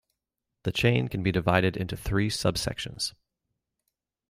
[0.63, 3.13] The chain can be divided into three subsections.